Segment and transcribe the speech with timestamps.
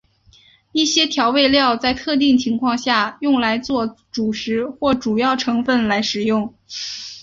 [0.71, 6.55] 一些调味料在特定情况下用来作主食或主要成分来食用。